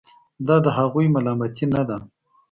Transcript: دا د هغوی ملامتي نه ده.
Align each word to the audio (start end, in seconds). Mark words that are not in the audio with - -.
دا 0.47 0.55
د 0.65 0.67
هغوی 0.77 1.05
ملامتي 1.15 1.65
نه 1.75 1.83
ده. 1.89 1.97